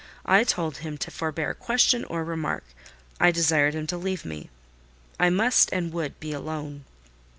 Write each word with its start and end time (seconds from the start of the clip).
I 0.25 0.43
told 0.43 0.77
him 0.77 0.97
to 0.97 1.11
forbear 1.11 1.53
question 1.53 2.05
or 2.05 2.23
remark; 2.23 2.63
I 3.19 3.29
desired 3.29 3.75
him 3.75 3.85
to 3.85 3.97
leave 3.97 4.25
me: 4.25 4.49
I 5.19 5.29
must 5.29 5.71
and 5.71 5.93
would 5.93 6.19
be 6.19 6.31
alone. 6.33 6.85